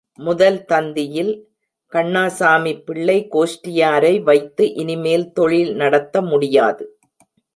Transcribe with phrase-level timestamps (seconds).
[0.15, 1.43] முதல் தந்தியில்,
[1.91, 6.99] கண்ணாசாமிப் பிள்ளை கோஷ்டியாரை வைத்து இனிமேல் தொழில் நடத்த முடியாது.